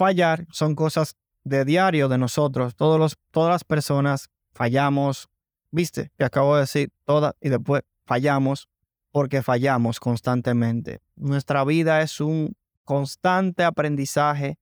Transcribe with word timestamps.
fallar 0.00 0.46
son 0.50 0.74
cosas 0.74 1.14
de 1.44 1.66
diario 1.66 2.08
de 2.08 2.16
nosotros. 2.16 2.74
Todos 2.74 2.98
los, 2.98 3.18
todas 3.30 3.50
las 3.50 3.64
personas 3.64 4.30
fallamos. 4.54 5.28
Viste, 5.70 6.10
que 6.16 6.24
acabo 6.24 6.54
de 6.54 6.62
decir 6.62 6.90
todas 7.04 7.34
y 7.38 7.50
después 7.50 7.82
fallamos 8.06 8.66
porque 9.12 9.42
fallamos 9.42 10.00
constantemente. 10.00 11.00
Nuestra 11.16 11.64
vida 11.64 12.00
es 12.00 12.18
un 12.18 12.56
constante 12.84 13.62
aprendizaje 13.62 14.58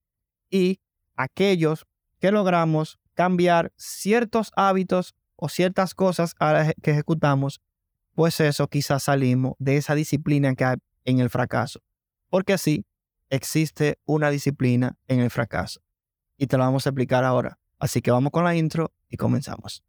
y 0.51 0.81
aquellos 1.15 1.87
que 2.19 2.33
logramos 2.33 2.99
cambiar 3.15 3.73
ciertos 3.77 4.51
hábitos 4.57 5.15
o 5.37 5.49
ciertas 5.49 5.95
cosas 5.95 6.35
que 6.83 6.91
ejecutamos, 6.91 7.61
pues 8.17 8.41
eso 8.41 8.67
quizás 8.67 9.05
salimos 9.05 9.55
de 9.61 9.77
esa 9.77 9.95
disciplina 9.95 10.57
que 10.57 10.65
hay 10.65 10.77
en 11.05 11.21
el 11.21 11.31
fracaso. 11.31 11.79
Porque 12.29 12.59
sí, 12.59 12.85
existe 13.31 13.99
una 14.05 14.31
disciplina 14.31 14.97
en 15.07 15.21
el 15.21 15.31
fracaso. 15.31 15.81
Y 16.37 16.47
te 16.47 16.57
lo 16.57 16.65
vamos 16.65 16.87
a 16.87 16.91
explicar 16.91 17.25
ahora. 17.25 17.59
Así 17.79 18.03
que 18.03 18.11
vamos 18.11 18.33
con 18.33 18.45
la 18.45 18.57
intro 18.57 18.93
y 19.09 19.17
comenzamos. 19.17 19.85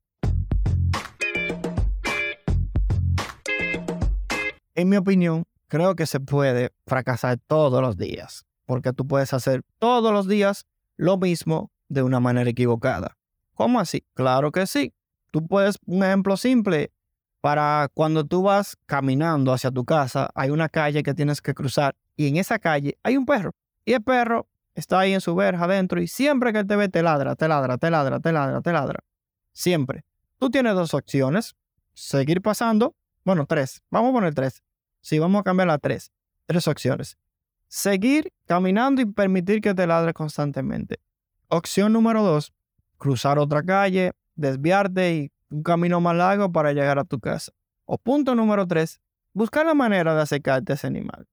En 4.75 4.89
mi 4.89 4.97
opinión, 4.97 5.45
creo 5.67 5.95
que 5.95 6.05
se 6.05 6.19
puede 6.19 6.71
fracasar 6.85 7.37
todos 7.47 7.81
los 7.81 7.97
días, 7.97 8.45
porque 8.65 8.93
tú 8.93 9.07
puedes 9.07 9.33
hacer 9.33 9.63
todos 9.77 10.13
los 10.13 10.27
días 10.27 10.65
lo 10.95 11.17
mismo 11.17 11.71
de 11.89 12.03
una 12.03 12.19
manera 12.19 12.49
equivocada. 12.49 13.17
¿Cómo 13.55 13.79
así? 13.79 14.05
Claro 14.13 14.51
que 14.51 14.67
sí. 14.67 14.93
Tú 15.31 15.45
puedes, 15.45 15.77
un 15.85 16.03
ejemplo 16.03 16.37
simple, 16.37 16.91
para 17.41 17.89
cuando 17.93 18.25
tú 18.25 18.43
vas 18.43 18.77
caminando 18.85 19.53
hacia 19.53 19.71
tu 19.71 19.85
casa, 19.85 20.29
hay 20.35 20.49
una 20.49 20.69
calle 20.69 21.03
que 21.03 21.13
tienes 21.13 21.41
que 21.41 21.53
cruzar 21.53 21.95
y 22.15 22.27
en 22.27 22.37
esa 22.37 22.59
calle 22.59 22.97
hay 23.03 23.17
un 23.17 23.25
perro. 23.25 23.51
Y 23.85 23.93
el 23.93 24.03
perro 24.03 24.47
está 24.75 24.99
ahí 24.99 25.13
en 25.13 25.21
su 25.21 25.35
verja 25.35 25.63
adentro 25.63 26.01
y 26.01 26.07
siempre 26.07 26.51
que 26.53 26.63
te 26.63 26.75
ve 26.75 26.89
te 26.89 27.01
ladra, 27.01 27.35
te 27.35 27.47
ladra, 27.47 27.77
te 27.77 27.89
ladra, 27.89 28.19
te 28.19 28.31
ladra, 28.31 28.61
te 28.61 28.71
ladra. 28.71 28.99
Siempre. 29.53 30.03
Tú 30.37 30.49
tienes 30.49 30.73
dos 30.75 30.93
opciones. 30.93 31.55
Seguir 31.93 32.41
pasando. 32.41 32.95
Bueno, 33.25 33.45
tres. 33.45 33.81
Vamos 33.89 34.11
a 34.11 34.13
poner 34.13 34.33
tres. 34.33 34.63
Sí, 35.01 35.19
vamos 35.19 35.41
a 35.41 35.43
cambiar 35.43 35.69
a 35.69 35.77
tres. 35.77 36.11
Tres 36.45 36.67
opciones. 36.67 37.17
Seguir 37.67 38.31
caminando 38.45 39.01
y 39.01 39.05
permitir 39.05 39.61
que 39.61 39.73
te 39.73 39.85
ladre 39.85 40.13
constantemente. 40.13 40.99
Opción 41.47 41.93
número 41.93 42.23
dos. 42.23 42.53
Cruzar 42.97 43.37
otra 43.37 43.63
calle, 43.63 44.13
desviarte 44.35 45.13
y 45.13 45.31
un 45.49 45.63
camino 45.63 46.01
más 46.01 46.15
largo 46.15 46.51
para 46.51 46.73
llegar 46.73 46.99
a 46.99 47.03
tu 47.03 47.19
casa. 47.19 47.51
O 47.85 47.97
punto 47.97 48.35
número 48.35 48.67
tres. 48.67 48.99
Buscar 49.33 49.65
la 49.65 49.73
manera 49.73 50.15
de 50.15 50.21
acercarte 50.21 50.73
a 50.73 50.75
ese 50.75 50.87
animal 50.87 51.27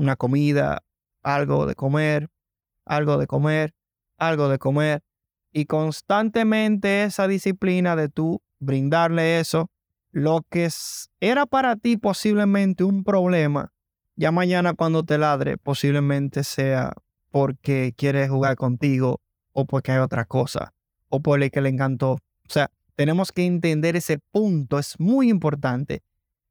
una 0.00 0.16
comida, 0.16 0.82
algo 1.22 1.66
de 1.66 1.74
comer, 1.74 2.30
algo 2.86 3.18
de 3.18 3.26
comer, 3.26 3.74
algo 4.16 4.48
de 4.48 4.58
comer. 4.58 5.02
Y 5.52 5.66
constantemente 5.66 7.04
esa 7.04 7.28
disciplina 7.28 7.96
de 7.96 8.08
tú 8.08 8.42
brindarle 8.60 9.40
eso, 9.40 9.70
lo 10.10 10.44
que 10.48 10.68
era 11.20 11.46
para 11.46 11.76
ti 11.76 11.96
posiblemente 11.96 12.84
un 12.84 13.04
problema, 13.04 13.72
ya 14.16 14.32
mañana 14.32 14.74
cuando 14.74 15.04
te 15.04 15.18
ladre 15.18 15.56
posiblemente 15.56 16.44
sea 16.44 16.92
porque 17.30 17.94
quiere 17.96 18.28
jugar 18.28 18.56
contigo 18.56 19.20
o 19.52 19.66
porque 19.66 19.92
hay 19.92 19.98
otra 19.98 20.24
cosa 20.24 20.72
o 21.08 21.20
por 21.20 21.42
el 21.42 21.50
que 21.50 21.60
le 21.60 21.68
encantó. 21.68 22.12
O 22.12 22.18
sea, 22.48 22.70
tenemos 23.00 23.32
que 23.32 23.46
entender 23.46 23.96
ese 23.96 24.18
punto, 24.18 24.78
es 24.78 25.00
muy 25.00 25.30
importante, 25.30 26.02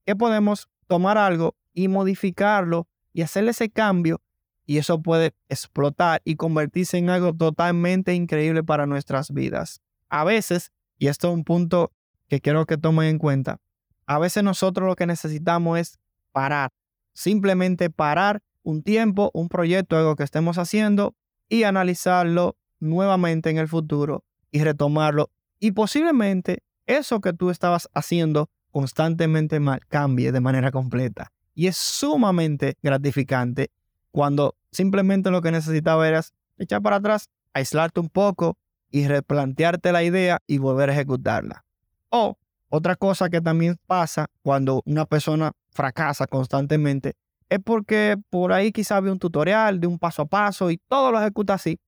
que 0.04 0.16
podemos 0.16 0.68
tomar 0.88 1.16
algo 1.16 1.56
y 1.76 1.90
modificarlo 1.90 2.88
y 3.14 3.22
hacerle 3.22 3.52
ese 3.52 3.70
cambio 3.70 4.20
y 4.66 4.80
eso 4.80 5.00
puede 5.00 5.36
explotar 5.48 6.24
y 6.26 6.38
convertirse 6.38 6.98
en 6.98 7.12
algo 7.12 7.36
totalmente 7.36 8.16
increíble 8.16 8.64
para 8.64 8.88
nuestras 8.88 9.32
vidas. 9.32 9.84
A 10.10 10.24
veces, 10.24 10.72
y 10.98 11.06
esto 11.06 11.28
es 11.28 11.36
un 11.36 11.44
punto 11.44 11.92
que 12.28 12.42
quiero 12.42 12.66
que 12.66 12.80
tomen 12.80 13.10
en 13.10 13.20
cuenta, 13.20 13.60
a 14.08 14.18
veces 14.18 14.42
nosotros 14.42 14.88
lo 14.88 14.96
que 14.96 15.06
necesitamos 15.06 15.78
es 15.78 16.00
parar, 16.32 16.72
simplemente 17.14 17.92
parar 17.92 18.42
un 18.64 18.82
tiempo, 18.82 19.30
un 19.36 19.50
proyecto, 19.50 19.98
algo 19.98 20.16
que 20.16 20.24
estemos 20.24 20.58
haciendo 20.58 21.14
y 21.48 21.62
analizarlo 21.62 22.58
nuevamente 22.80 23.52
en 23.52 23.60
el 23.60 23.68
futuro 23.68 24.24
y 24.50 24.64
retomarlo. 24.64 25.30
Y 25.60 25.72
posiblemente 25.72 26.64
eso 26.86 27.20
que 27.22 27.34
tú 27.34 27.50
estabas 27.50 27.90
haciendo 27.94 28.50
constantemente 28.72 29.60
mal 29.60 29.86
cambie 29.88 30.32
de 30.32 30.40
manera 30.40 30.72
completa. 30.72 31.32
Y 31.54 31.68
es 31.68 31.78
sumamente 31.78 32.78
gratificante 32.82 33.72
cuando 34.12 34.56
simplemente 34.72 35.32
lo 35.32 35.42
que 35.42 35.52
necesitaba 35.52 36.08
era 36.08 36.22
echar 36.58 36.82
para 36.82 36.98
atrás, 36.98 37.30
aislarte 37.54 38.00
un 38.00 38.10
poco 38.10 38.58
y 38.92 39.08
replantearte 39.08 39.92
la 39.92 40.04
idea 40.04 40.40
y 40.48 40.58
volver 40.58 40.90
a 40.90 40.94
ejecutarla. 40.94 41.66
O 42.10 42.38
otra 42.70 42.96
cosa 42.96 43.30
que 43.30 43.42
también 43.42 43.78
pasa 43.88 44.28
cuando 44.42 44.82
una 44.86 45.06
persona 45.06 45.52
fracasa 45.72 46.28
constantemente 46.28 47.14
es 47.50 47.60
porque 47.64 48.16
por 48.30 48.54
ahí 48.54 48.72
quizá 48.72 49.00
ve 49.00 49.12
un 49.12 49.20
tutorial 49.20 49.80
de 49.80 49.88
un 49.88 49.98
paso 49.98 50.22
a 50.22 50.26
paso 50.26 50.70
y 50.70 50.78
todo 50.78 51.12
lo 51.12 51.20
ejecuta 51.20 51.56
así. 51.56 51.80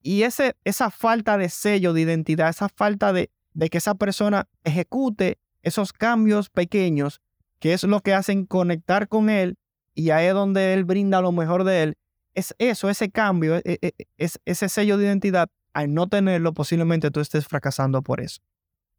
Y 0.00 0.22
ese, 0.22 0.56
esa 0.64 0.90
falta 0.90 1.38
de 1.38 1.48
sello 1.48 1.92
de 1.92 2.02
identidad, 2.02 2.48
esa 2.48 2.68
falta 2.68 3.12
de, 3.12 3.30
de 3.54 3.68
que 3.68 3.78
esa 3.78 3.94
persona 3.94 4.48
ejecute 4.64 5.38
esos 5.62 5.92
cambios 5.92 6.50
pequeños 6.50 7.20
que 7.58 7.72
es 7.72 7.82
lo 7.82 8.00
que 8.00 8.14
hacen 8.14 8.46
conectar 8.46 9.08
con 9.08 9.30
Él 9.30 9.58
y 9.94 10.10
ahí 10.10 10.26
es 10.26 10.34
donde 10.34 10.74
Él 10.74 10.84
brinda 10.84 11.20
lo 11.20 11.32
mejor 11.32 11.64
de 11.64 11.82
Él, 11.82 11.98
es 12.34 12.54
eso, 12.58 12.88
ese 12.88 13.10
cambio, 13.10 13.56
e, 13.56 13.62
e, 13.64 13.78
e, 13.82 13.92
es, 14.16 14.40
ese 14.44 14.68
sello 14.68 14.96
de 14.96 15.06
identidad, 15.06 15.48
al 15.72 15.92
no 15.92 16.08
tenerlo, 16.08 16.54
posiblemente 16.54 17.10
tú 17.10 17.18
estés 17.18 17.48
fracasando 17.48 18.00
por 18.02 18.20
eso. 18.20 18.40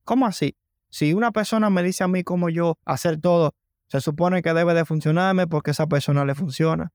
¿Cómo 0.03 0.25
así? 0.25 0.57
Si 0.89 1.13
una 1.13 1.31
persona 1.31 1.69
me 1.69 1.83
dice 1.83 2.03
a 2.03 2.09
mí 2.09 2.23
como 2.23 2.49
yo 2.49 2.77
hacer 2.83 3.17
todo, 3.17 3.53
se 3.87 4.01
supone 4.01 4.41
que 4.41 4.53
debe 4.53 4.73
de 4.73 4.83
funcionarme 4.83 5.47
porque 5.47 5.71
esa 5.71 5.87
persona 5.87 6.25
le 6.25 6.35
funciona. 6.35 6.91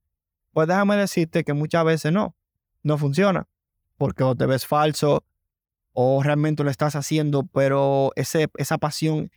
Pues 0.52 0.68
déjame 0.68 0.96
decirte 0.96 1.42
que 1.42 1.54
muchas 1.54 1.84
veces 1.84 2.12
no, 2.12 2.36
no 2.82 2.98
funciona, 2.98 3.48
porque 3.96 4.24
o 4.24 4.34
te 4.34 4.46
ves 4.46 4.66
falso 4.66 5.24
o 5.92 6.22
realmente 6.22 6.64
lo 6.64 6.70
estás 6.70 6.96
haciendo, 6.96 7.44
pero 7.44 8.10
ese, 8.16 8.48
esa 8.56 8.78
pasión 8.78 9.30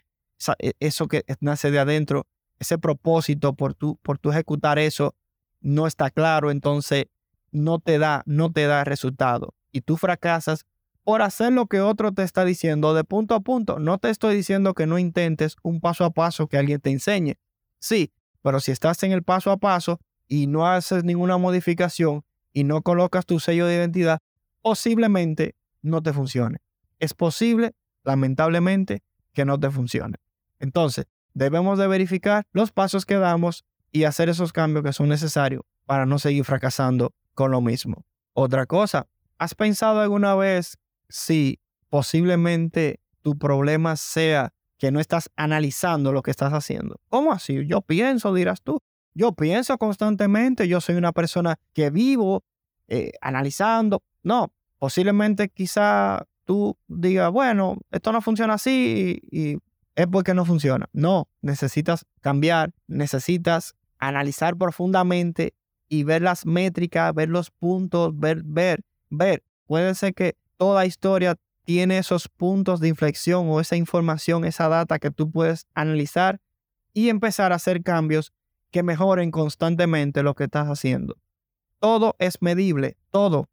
e, 0.60 0.74
eso 0.80 1.08
que 1.08 1.24
nace 1.40 1.72
de 1.72 1.80
adentro, 1.80 2.26
ese 2.60 2.78
propósito 2.78 3.54
por 3.54 3.74
tu, 3.74 3.98
por 3.98 4.18
tu 4.18 4.32
ejecutar 4.32 4.80
eso, 4.80 5.16
no 5.62 5.88
está 5.88 6.10
claro, 6.10 6.52
entonces 6.52 7.06
no 7.52 7.80
te 7.80 7.98
da, 7.98 8.24
no 8.26 8.52
te 8.52 8.66
da 8.68 8.84
resultado. 8.84 9.54
Y 9.72 9.82
tú 9.82 9.98
fracasas 9.98 10.66
por 11.04 11.22
hacer 11.22 11.54
lo 11.54 11.68
que 11.68 11.80
otro 11.80 12.12
te 12.12 12.24
está 12.24 12.44
diciendo 12.44 12.94
de 12.94 13.04
punto 13.04 13.36
a 13.36 13.40
punto. 13.40 13.80
No 13.80 13.98
te 13.98 14.10
estoy 14.10 14.36
diciendo 14.36 14.74
que 14.74 14.88
no 14.88 15.00
intentes 15.00 15.56
un 15.64 15.80
paso 15.80 16.04
a 16.04 16.12
paso 16.12 16.48
que 16.48 16.58
alguien 16.58 16.82
te 16.82 16.90
enseñe. 16.90 17.36
Sí, 17.80 18.12
pero 18.42 18.60
si 18.60 18.72
estás 18.72 19.02
en 19.04 19.12
el 19.12 19.24
paso 19.24 19.52
a 19.52 19.58
paso 19.58 20.00
y 20.28 20.48
no 20.48 20.68
haces 20.68 21.04
ninguna 21.04 21.38
modificación 21.38 22.24
y 22.52 22.64
no 22.64 22.82
colocas 22.82 23.26
tu 23.26 23.40
sello 23.40 23.68
de 23.68 23.76
identidad, 23.76 24.20
posiblemente 24.68 25.56
no 25.82 26.04
te 26.04 26.12
funcione. 26.12 26.58
Es 27.00 27.14
posible, 27.14 27.74
lamentablemente, 28.04 29.02
que 29.32 29.46
no 29.46 29.58
te 29.58 29.72
funcione. 29.72 30.18
Entonces, 30.60 31.06
debemos 31.34 31.80
de 31.80 31.88
verificar 31.88 32.44
los 32.52 32.74
pasos 32.74 33.06
que 33.06 33.16
damos 33.16 33.64
y 33.94 34.04
hacer 34.04 34.28
esos 34.28 34.52
cambios 34.52 34.84
que 34.84 34.92
son 34.92 35.08
necesarios 35.08 35.62
para 35.86 36.06
no 36.06 36.20
seguir 36.20 36.44
fracasando 36.44 37.14
con 37.34 37.52
lo 37.52 37.62
mismo. 37.62 38.04
Otra 38.34 38.66
cosa, 38.66 39.08
¿has 39.38 39.56
pensado 39.56 40.02
alguna 40.02 40.36
vez 40.36 40.78
si 41.08 41.62
posiblemente 41.88 43.00
tu 43.22 43.38
problema 43.38 43.96
sea 43.96 44.52
que 44.78 44.92
no 44.92 45.00
estás 45.00 45.30
analizando 45.38 46.12
lo 46.12 46.24
que 46.24 46.32
estás 46.32 46.52
haciendo? 46.52 47.00
¿Cómo 47.08 47.32
así? 47.32 47.66
Yo 47.68 47.82
pienso, 47.82 48.34
dirás 48.34 48.62
tú. 48.62 48.82
Yo 49.14 49.32
pienso 49.32 49.78
constantemente, 49.78 50.68
yo 50.68 50.82
soy 50.82 50.96
una 50.96 51.14
persona 51.14 51.56
que 51.74 51.90
vivo 51.90 52.44
eh, 52.90 53.14
analizando. 53.22 54.04
No, 54.24 54.52
posiblemente 54.80 55.50
quizá 55.50 56.26
tú 56.46 56.78
digas, 56.88 57.32
bueno, 57.32 57.78
esto 57.92 58.12
no 58.12 58.22
funciona 58.22 58.56
así 58.56 59.22
y 59.32 59.58
es 59.96 60.08
porque 60.08 60.34
no 60.34 60.46
funciona. 60.46 60.88
No, 60.94 61.28
necesitas 61.42 62.06
cambiar, 62.22 62.74
necesitas 62.88 63.76
analizar 64.00 64.56
profundamente 64.56 65.54
y 65.90 66.04
ver 66.04 66.22
las 66.22 66.46
métricas, 66.46 67.14
ver 67.14 67.30
los 67.30 67.52
puntos, 67.52 68.18
ver, 68.18 68.44
ver, 68.44 68.84
ver. 69.10 69.44
Puede 69.66 69.96
ser 69.96 70.14
que 70.14 70.36
toda 70.58 70.86
historia 70.86 71.36
tiene 71.64 71.98
esos 71.98 72.30
puntos 72.30 72.80
de 72.80 72.88
inflexión 72.88 73.50
o 73.50 73.60
esa 73.60 73.76
información, 73.76 74.46
esa 74.46 74.70
data 74.70 75.00
que 75.00 75.12
tú 75.12 75.30
puedes 75.30 75.68
analizar 75.74 76.40
y 76.94 77.10
empezar 77.10 77.52
a 77.52 77.56
hacer 77.56 77.84
cambios 77.84 78.32
que 78.72 78.84
mejoren 78.84 79.32
constantemente 79.32 80.24
lo 80.24 80.34
que 80.34 80.46
estás 80.46 80.68
haciendo. 80.68 81.18
Todo 81.80 82.16
es 82.20 82.42
medible, 82.42 82.98
todo, 83.12 83.50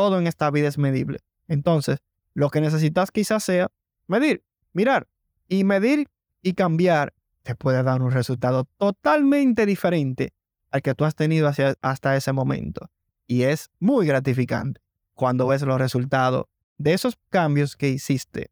todo 0.00 0.18
en 0.18 0.26
esta 0.26 0.50
vida 0.50 0.66
es 0.66 0.78
medible. 0.78 1.18
Entonces, 1.46 1.98
lo 2.32 2.48
que 2.48 2.62
necesitas 2.62 3.10
quizás 3.10 3.44
sea 3.44 3.70
medir, 4.06 4.42
mirar, 4.72 5.08
y 5.46 5.62
medir 5.64 6.08
y 6.40 6.54
cambiar 6.54 7.12
te 7.42 7.54
puede 7.54 7.82
dar 7.82 8.00
un 8.00 8.10
resultado 8.10 8.64
totalmente 8.78 9.66
diferente 9.66 10.32
al 10.70 10.80
que 10.80 10.94
tú 10.94 11.04
has 11.04 11.14
tenido 11.14 11.50
hasta 11.82 12.16
ese 12.16 12.32
momento. 12.32 12.88
Y 13.26 13.42
es 13.42 13.68
muy 13.78 14.06
gratificante. 14.06 14.80
cuando 15.12 15.46
ves 15.46 15.60
los 15.60 15.78
resultados 15.78 16.46
de 16.78 16.94
esos 16.94 17.18
cambios 17.28 17.76
que 17.76 17.90
hiciste. 17.90 18.50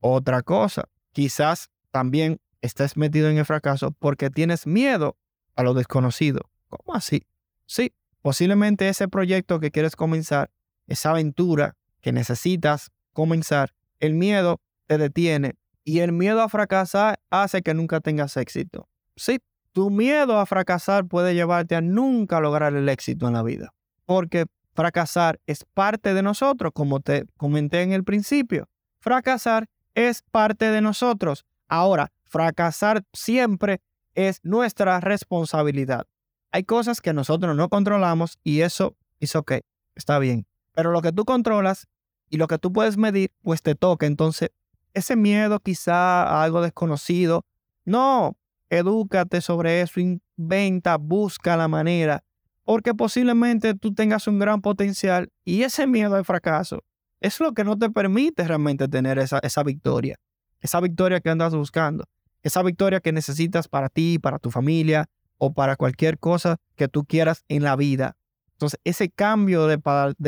Otra 0.00 0.42
cosa, 0.42 0.90
quizás 1.12 1.70
también 1.90 2.38
estés 2.60 2.98
metido 2.98 3.30
en 3.30 3.38
el 3.38 3.46
fracaso 3.46 3.92
porque 3.92 4.28
tienes 4.28 4.66
miedo 4.66 5.16
a 5.56 5.62
lo 5.62 5.72
desconocido. 5.72 6.50
¿Cómo 6.68 6.94
así? 6.94 7.22
Sí, 7.64 7.94
posiblemente 8.20 8.90
ese 8.90 9.08
proyecto 9.08 9.58
que 9.58 9.70
quieres 9.70 9.96
comenzar, 9.96 10.50
esa 10.86 11.10
aventura 11.10 11.76
que 12.00 12.12
necesitas 12.12 12.90
comenzar, 13.12 13.72
el 14.00 14.14
miedo 14.14 14.60
te 14.86 14.98
detiene 14.98 15.54
y 15.84 16.00
el 16.00 16.12
miedo 16.12 16.42
a 16.42 16.48
fracasar 16.48 17.20
hace 17.30 17.62
que 17.62 17.74
nunca 17.74 18.00
tengas 18.00 18.36
éxito. 18.36 18.88
Sí, 19.16 19.38
tu 19.72 19.90
miedo 19.90 20.38
a 20.38 20.46
fracasar 20.46 21.06
puede 21.06 21.34
llevarte 21.34 21.76
a 21.76 21.80
nunca 21.80 22.40
lograr 22.40 22.74
el 22.74 22.88
éxito 22.88 23.26
en 23.26 23.34
la 23.34 23.42
vida, 23.42 23.72
porque 24.06 24.46
fracasar 24.74 25.40
es 25.46 25.64
parte 25.74 26.14
de 26.14 26.22
nosotros, 26.22 26.72
como 26.74 27.00
te 27.00 27.26
comenté 27.36 27.82
en 27.82 27.92
el 27.92 28.04
principio. 28.04 28.68
Fracasar 29.00 29.66
es 29.94 30.22
parte 30.30 30.70
de 30.70 30.80
nosotros. 30.80 31.44
Ahora, 31.68 32.12
fracasar 32.24 33.02
siempre 33.12 33.80
es 34.14 34.40
nuestra 34.42 35.00
responsabilidad. 35.00 36.06
Hay 36.50 36.64
cosas 36.64 37.00
que 37.00 37.12
nosotros 37.12 37.56
no 37.56 37.68
controlamos 37.68 38.38
y 38.44 38.60
eso 38.60 38.94
es 39.20 39.34
ok, 39.36 39.52
está 39.94 40.18
bien. 40.18 40.46
Pero 40.74 40.90
lo 40.90 41.02
que 41.02 41.12
tú 41.12 41.24
controlas 41.24 41.86
y 42.28 42.36
lo 42.36 42.48
que 42.48 42.58
tú 42.58 42.72
puedes 42.72 42.96
medir, 42.96 43.30
pues 43.42 43.62
te 43.62 43.74
toca. 43.74 44.06
Entonces, 44.06 44.50
ese 44.94 45.16
miedo 45.16 45.60
quizá 45.60 46.22
a 46.22 46.42
algo 46.42 46.62
desconocido, 46.62 47.44
no, 47.84 48.36
edúcate 48.70 49.40
sobre 49.40 49.82
eso, 49.82 50.00
inventa, 50.00 50.96
busca 50.96 51.56
la 51.56 51.68
manera, 51.68 52.24
porque 52.64 52.94
posiblemente 52.94 53.74
tú 53.74 53.94
tengas 53.94 54.26
un 54.26 54.38
gran 54.38 54.60
potencial 54.60 55.30
y 55.44 55.62
ese 55.62 55.86
miedo 55.86 56.14
al 56.14 56.24
fracaso 56.24 56.82
es 57.20 57.38
lo 57.40 57.52
que 57.52 57.64
no 57.64 57.78
te 57.78 57.90
permite 57.90 58.46
realmente 58.46 58.88
tener 58.88 59.18
esa, 59.18 59.38
esa 59.40 59.62
victoria, 59.62 60.16
esa 60.60 60.80
victoria 60.80 61.20
que 61.20 61.30
andas 61.30 61.54
buscando, 61.54 62.04
esa 62.42 62.62
victoria 62.62 63.00
que 63.00 63.12
necesitas 63.12 63.68
para 63.68 63.88
ti, 63.88 64.18
para 64.18 64.38
tu 64.38 64.50
familia 64.50 65.06
o 65.38 65.52
para 65.52 65.76
cualquier 65.76 66.18
cosa 66.18 66.56
que 66.76 66.88
tú 66.88 67.04
quieras 67.04 67.44
en 67.48 67.62
la 67.62 67.76
vida. 67.76 68.16
Entonces, 68.62 68.78
ese 68.84 69.10
cambio 69.10 69.66
de, 69.66 69.78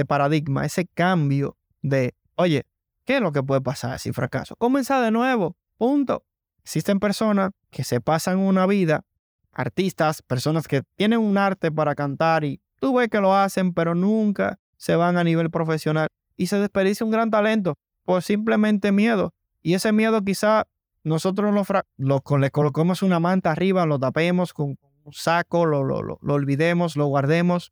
paradigma, 0.05 0.67
ese 0.67 0.87
cambio 0.87 1.57
de, 1.83 2.17
oye, 2.35 2.67
¿qué 3.05 3.17
es 3.17 3.23
lo 3.23 3.31
que 3.31 3.45
puede 3.45 3.61
pasar 3.61 4.01
si 4.01 4.11
fracaso? 4.11 4.57
Comienza 4.57 5.01
de 5.01 5.13
nuevo, 5.13 5.57
punto. 5.79 6.25
Existen 6.65 6.99
personas 6.99 7.53
que 7.71 7.85
se 7.85 8.01
pasan 8.01 8.39
una 8.41 8.67
vida, 8.67 9.05
artistas, 9.53 10.21
personas 10.21 10.67
que 10.67 10.83
tienen 10.97 11.21
un 11.21 11.39
arte 11.39 11.71
para 11.71 11.95
cantar 11.95 12.43
y 12.43 12.61
tú 12.81 12.97
ves 12.97 13.09
que 13.09 13.21
lo 13.21 13.37
hacen, 13.37 13.73
pero 13.73 13.95
nunca 13.95 14.59
se 14.79 14.97
van 14.97 15.17
a 15.17 15.23
nivel 15.23 15.49
profesional 15.49 16.09
y 16.37 16.49
se 16.49 16.59
desperdicia 16.59 17.07
un 17.07 17.13
gran 17.13 17.31
talento 17.31 17.79
por 18.05 18.21
simplemente 18.25 18.91
miedo. 18.91 19.33
Y 19.63 19.75
ese 19.75 19.93
miedo 19.93 20.25
quizá 20.25 20.67
nosotros 21.05 21.55
lo, 21.55 21.63
lo 21.99 22.39
le 22.39 22.51
colocamos 22.51 23.05
una 23.05 23.21
manta 23.21 23.53
arriba, 23.53 23.87
lo 23.87 24.01
tapemos 24.01 24.53
con 24.53 24.77
un 25.05 25.13
saco, 25.13 25.67
lo, 25.67 25.85
lo, 25.85 26.03
lo, 26.03 26.19
lo 26.21 26.35
olvidemos, 26.35 26.97
lo 26.97 27.07
guardemos, 27.07 27.71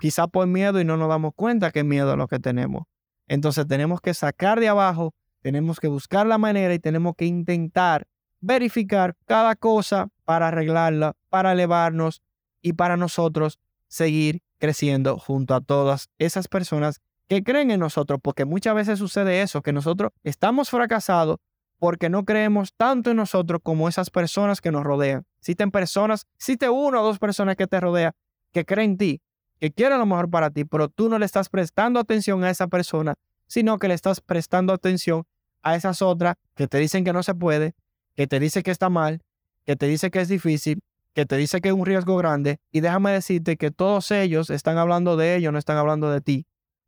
quizá 0.00 0.26
por 0.26 0.46
miedo 0.46 0.80
y 0.80 0.84
no 0.84 0.96
nos 0.96 1.08
damos 1.08 1.32
cuenta 1.36 1.70
que 1.70 1.84
miedo 1.84 2.12
es 2.12 2.18
lo 2.18 2.26
que 2.26 2.40
tenemos. 2.40 2.84
Entonces 3.28 3.66
tenemos 3.68 4.00
que 4.00 4.14
sacar 4.14 4.58
de 4.58 4.68
abajo, 4.68 5.14
tenemos 5.42 5.78
que 5.78 5.88
buscar 5.88 6.26
la 6.26 6.38
manera 6.38 6.74
y 6.74 6.78
tenemos 6.78 7.14
que 7.16 7.26
intentar 7.26 8.06
verificar 8.40 9.14
cada 9.26 9.54
cosa 9.54 10.08
para 10.24 10.48
arreglarla, 10.48 11.14
para 11.28 11.52
elevarnos 11.52 12.22
y 12.62 12.72
para 12.72 12.96
nosotros 12.96 13.58
seguir 13.86 14.42
creciendo 14.58 15.18
junto 15.18 15.54
a 15.54 15.60
todas 15.60 16.08
esas 16.18 16.48
personas 16.48 17.00
que 17.28 17.44
creen 17.44 17.70
en 17.70 17.80
nosotros, 17.80 18.18
porque 18.22 18.44
muchas 18.44 18.74
veces 18.74 18.98
sucede 18.98 19.42
eso, 19.42 19.62
que 19.62 19.72
nosotros 19.72 20.10
estamos 20.24 20.70
fracasados 20.70 21.36
porque 21.78 22.10
no 22.10 22.24
creemos 22.24 22.74
tanto 22.76 23.10
en 23.10 23.16
nosotros 23.16 23.60
como 23.62 23.88
esas 23.88 24.10
personas 24.10 24.60
que 24.60 24.70
nos 24.70 24.84
rodean. 24.84 25.24
Existen 25.38 25.70
personas, 25.70 26.26
existe 26.36 26.68
una 26.68 27.00
o 27.00 27.04
dos 27.04 27.18
personas 27.18 27.56
que 27.56 27.66
te 27.66 27.80
rodean 27.80 28.12
que 28.52 28.64
creen 28.64 28.92
en 28.92 28.98
ti, 28.98 29.22
que 29.60 29.70
quiere 29.70 29.98
lo 29.98 30.06
mejor 30.06 30.30
para 30.30 30.50
ti, 30.50 30.64
pero 30.64 30.88
tú 30.88 31.08
no 31.08 31.18
le 31.18 31.26
estás 31.26 31.50
prestando 31.50 32.00
atención 32.00 32.42
a 32.42 32.50
esa 32.50 32.66
persona, 32.66 33.14
sino 33.46 33.78
que 33.78 33.88
le 33.88 33.94
estás 33.94 34.20
prestando 34.20 34.72
atención 34.72 35.24
a 35.62 35.76
esas 35.76 36.00
otras 36.00 36.36
que 36.54 36.66
te 36.66 36.78
dicen 36.78 37.04
que 37.04 37.12
no 37.12 37.22
se 37.22 37.34
puede, 37.34 37.74
que 38.14 38.26
te 38.26 38.40
dicen 38.40 38.62
que 38.62 38.70
está 38.70 38.88
mal, 38.88 39.22
que 39.66 39.76
te 39.76 39.86
dice 39.86 40.10
que 40.10 40.20
es 40.20 40.28
difícil, 40.28 40.82
que 41.12 41.26
te 41.26 41.36
dice 41.36 41.60
que 41.60 41.68
es 41.68 41.74
un 41.74 41.84
riesgo 41.84 42.16
grande. 42.16 42.58
Y 42.72 42.80
déjame 42.80 43.12
decirte 43.12 43.58
que 43.58 43.70
todos 43.70 44.10
ellos 44.10 44.48
están 44.48 44.78
hablando 44.78 45.16
de 45.16 45.36
ellos, 45.36 45.52
no 45.52 45.58
están 45.58 45.76
hablando 45.76 46.10
de 46.10 46.22
ti. 46.22 46.46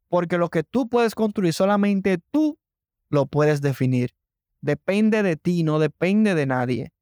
Porque 0.08 0.38
lo 0.38 0.48
que 0.48 0.62
tú 0.62 0.88
puedes 0.88 1.14
construir, 1.14 1.52
solamente 1.52 2.18
tú 2.30 2.58
lo 3.10 3.26
puedes 3.26 3.60
definir. 3.60 4.14
Depende 4.62 5.22
de 5.22 5.36
ti, 5.36 5.62
no 5.62 5.78
depende 5.78 6.34
de 6.34 6.46
nadie. 6.46 6.92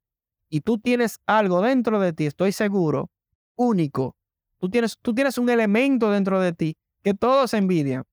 Y 0.49 0.61
tú 0.61 0.79
tienes 0.79 1.19
algo 1.27 1.61
dentro 1.61 2.01
de 2.01 2.11
ti, 2.11 2.25
estoy 2.25 2.51
seguro, 2.51 3.09
único, 3.55 4.17
Tú 4.61 4.69
tienes, 4.69 4.95
tú 5.01 5.15
tienes 5.15 5.39
un 5.39 5.49
elemento 5.49 6.11
dentro 6.11 6.39
de 6.39 6.53
ti 6.53 6.77
que 7.01 7.15
todos 7.15 7.55
envidian, 7.55 8.03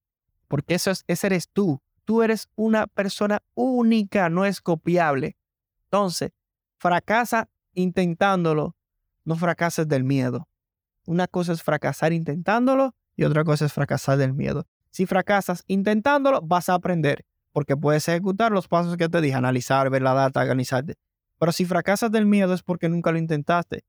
porque 0.49 0.77
eso 0.77 0.91
es, 0.91 1.05
ese 1.07 1.27
eres 1.27 1.51
tú. 1.51 1.83
Tú 2.07 2.23
eres 2.23 2.49
una 2.55 2.87
persona 2.87 3.43
única, 3.53 4.31
no 4.31 4.47
es 4.47 4.63
copiable. 4.63 5.37
Entonces, 5.85 6.31
fracasa 6.79 7.51
intentándolo, 7.75 8.75
no 9.27 9.37
fracases 9.37 9.87
del 9.89 10.05
miedo. 10.05 10.49
Una 11.05 11.27
cosa 11.27 11.53
es 11.53 11.63
fracasar 11.63 12.15
intentándolo 12.15 12.95
y 13.15 13.25
otra 13.25 13.45
cosa 13.45 13.67
es 13.67 13.75
fracasar 13.75 14.17
del 14.17 14.33
miedo. 14.33 14.67
Si 14.89 15.05
fracasas 15.05 15.65
intentándolo, 15.67 16.41
vas 16.41 16.71
a 16.71 16.75
aprender, 16.75 17.27
porque 17.53 17.77
puedes 17.77 18.09
ejecutar 18.09 18.53
los 18.53 18.69
pasos 18.69 18.97
que 18.97 19.11
te 19.11 19.21
dije, 19.21 19.35
analizar, 19.35 19.91
ver 19.91 20.01
la 20.01 20.15
data, 20.15 20.41
organizarte. 20.41 20.95
Pero 21.39 21.53
si 21.53 21.67
fracasas 21.67 22.11
del 22.11 22.25
miedo 22.25 22.55
es 22.55 22.63
porque 22.63 22.89
nunca 22.89 23.13
lo 23.13 23.19
intentaste, 23.19 23.85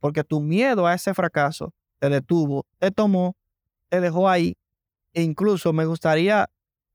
porque 0.00 0.24
tu 0.24 0.40
miedo 0.40 0.86
a 0.86 0.94
ese 0.94 1.12
fracaso 1.12 1.74
te 1.98 2.08
detuvo, 2.08 2.66
te 2.78 2.90
tomó, 2.90 3.36
te 3.88 4.00
dejó 4.00 4.28
ahí. 4.28 4.56
E 5.14 5.22
incluso 5.22 5.72
me 5.72 5.86
gustaría, 5.86 6.50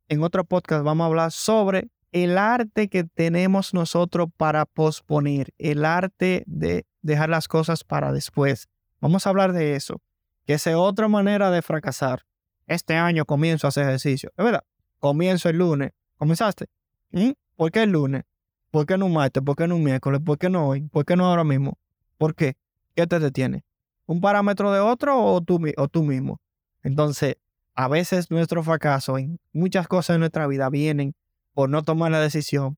en 0.08 0.24
otro 0.24 0.44
podcast 0.46 0.84
vamos 0.84 1.06
a 1.06 1.08
hablar 1.08 1.32
sobre 1.32 1.90
el 2.12 2.38
arte 2.38 2.90
que 2.90 3.04
tenemos 3.04 3.74
nosotros 3.74 4.30
para 4.38 4.66
posponer, 4.66 5.54
el 5.58 5.84
arte 5.84 6.44
de 6.46 6.86
dejar 7.02 7.30
las 7.30 7.48
cosas 7.48 7.84
para 7.84 8.14
después. 8.14 8.68
Vamos 9.02 9.26
a 9.26 9.30
hablar 9.30 9.52
de 9.52 9.76
eso, 9.76 10.00
que 10.46 10.54
es 10.54 10.68
otra 10.68 11.08
manera 11.08 11.50
de 11.52 11.62
fracasar. 11.62 12.26
Este 12.68 12.96
año 12.96 13.26
comienzo 13.26 13.68
a 13.68 13.70
hacer 13.70 13.84
ejercicio. 13.84 14.32
Es 14.38 14.46
verdad, 14.46 14.64
comienzo 15.00 15.50
el 15.50 15.58
lunes. 15.58 15.92
¿Comenzaste? 16.18 16.68
¿Mm? 17.12 17.32
¿Por 17.56 17.72
qué 17.72 17.84
el 17.84 17.92
lunes? 17.92 18.24
¿Por 18.72 18.86
qué 18.86 18.98
no 18.98 19.08
un 19.08 19.14
martes? 19.14 19.44
¿Por 19.44 19.56
qué 19.56 19.68
no 19.68 19.76
un 19.76 19.84
miércoles? 19.84 20.22
¿Por 20.24 20.38
qué 20.38 20.50
no 20.50 20.70
hoy? 20.70 20.82
¿Por 20.84 21.06
qué 21.06 21.16
no 21.16 21.26
ahora 21.26 21.44
mismo? 21.44 21.78
¿Por 22.18 22.36
qué? 22.36 22.56
¿Qué 22.96 23.06
te 23.08 23.20
detiene? 23.20 23.66
Un 24.06 24.22
parámetro 24.22 24.72
de 24.72 24.80
otro 24.80 25.22
o 25.24 25.42
tú, 25.42 25.60
o 25.78 25.88
tú 25.88 26.04
mismo. 26.04 26.40
Entonces, 26.84 27.38
a 27.76 27.88
veces 27.88 28.30
nuestro 28.30 28.64
fracaso 28.64 29.18
en 29.18 29.40
muchas 29.52 29.88
cosas 29.88 30.16
de 30.16 30.20
nuestra 30.20 30.48
vida 30.48 30.70
vienen 30.70 31.16
por 31.54 31.70
no 31.70 31.84
tomar 31.84 32.12
la 32.12 32.20
decisión 32.20 32.78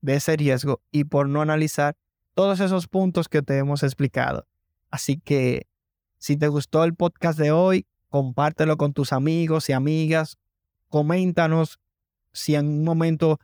de 0.00 0.14
ese 0.16 0.36
riesgo 0.36 0.80
y 0.90 1.04
por 1.04 1.28
no 1.28 1.40
analizar 1.40 1.96
todos 2.34 2.60
esos 2.60 2.86
puntos 2.86 3.28
que 3.28 3.42
te 3.42 3.56
hemos 3.58 3.82
explicado. 3.82 4.46
Así 4.90 5.18
que 5.18 5.66
si 6.18 6.36
te 6.36 6.48
gustó 6.48 6.84
el 6.84 6.94
podcast 6.94 7.38
de 7.38 7.50
hoy, 7.50 7.86
compártelo 8.08 8.76
con 8.76 8.92
tus 8.92 9.12
amigos 9.12 9.68
y 9.68 9.72
amigas. 9.72 10.38
Coméntanos 10.88 11.80
si 12.32 12.54
en 12.54 12.66
un 12.66 12.84
momento 12.84 13.38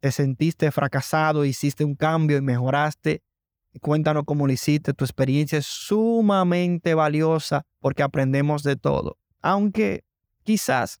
te 0.00 0.12
sentiste 0.12 0.70
fracasado, 0.70 1.44
hiciste 1.44 1.84
un 1.84 1.94
cambio 1.94 2.36
y 2.36 2.42
mejoraste. 2.42 3.22
Cuéntanos 3.80 4.24
cómo 4.24 4.46
lo 4.46 4.52
hiciste. 4.52 4.94
Tu 4.94 5.04
experiencia 5.04 5.58
es 5.58 5.66
sumamente 5.66 6.94
valiosa 6.94 7.66
porque 7.80 8.02
aprendemos 8.02 8.62
de 8.62 8.76
todo. 8.76 9.18
Aunque 9.42 10.04
quizás 10.44 11.00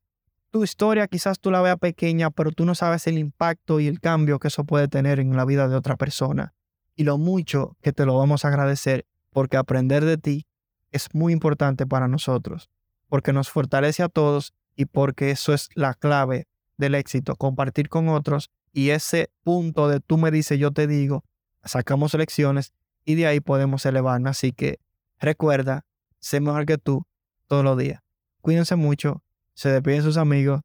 tu 0.50 0.62
historia, 0.62 1.08
quizás 1.08 1.40
tú 1.40 1.50
la 1.50 1.60
veas 1.62 1.78
pequeña, 1.78 2.30
pero 2.30 2.52
tú 2.52 2.64
no 2.64 2.74
sabes 2.74 3.06
el 3.06 3.18
impacto 3.18 3.80
y 3.80 3.88
el 3.88 4.00
cambio 4.00 4.38
que 4.38 4.48
eso 4.48 4.64
puede 4.64 4.88
tener 4.88 5.18
en 5.18 5.36
la 5.36 5.44
vida 5.44 5.68
de 5.68 5.76
otra 5.76 5.96
persona. 5.96 6.54
Y 6.94 7.04
lo 7.04 7.18
mucho 7.18 7.76
que 7.82 7.92
te 7.92 8.06
lo 8.06 8.16
vamos 8.16 8.44
a 8.44 8.48
agradecer 8.48 9.06
porque 9.30 9.56
aprender 9.56 10.04
de 10.04 10.16
ti 10.16 10.46
es 10.92 11.12
muy 11.12 11.32
importante 11.32 11.86
para 11.86 12.06
nosotros, 12.06 12.70
porque 13.08 13.32
nos 13.32 13.50
fortalece 13.50 14.04
a 14.04 14.08
todos 14.08 14.54
y 14.76 14.84
porque 14.84 15.32
eso 15.32 15.52
es 15.52 15.68
la 15.74 15.94
clave 15.94 16.46
del 16.76 16.94
éxito, 16.94 17.34
compartir 17.34 17.88
con 17.88 18.08
otros 18.08 18.50
y 18.72 18.90
ese 18.90 19.30
punto 19.42 19.88
de 19.88 20.00
tú 20.00 20.18
me 20.18 20.30
dices, 20.30 20.58
yo 20.58 20.70
te 20.70 20.86
digo, 20.86 21.24
sacamos 21.64 22.14
lecciones 22.14 22.72
y 23.04 23.14
de 23.14 23.26
ahí 23.26 23.40
podemos 23.40 23.84
elevarnos. 23.86 24.30
Así 24.30 24.52
que 24.52 24.78
recuerda, 25.18 25.84
sé 26.20 26.40
mejor 26.40 26.66
que 26.66 26.78
tú 26.78 27.06
todos 27.46 27.64
los 27.64 27.78
días. 27.78 28.00
Cuídense 28.40 28.76
mucho, 28.76 29.22
se 29.54 29.70
despiden 29.70 30.02
sus 30.02 30.16
amigos 30.16 30.60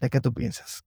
de 0.00 0.10
que 0.10 0.20
tú 0.20 0.32
piensas. 0.32 0.84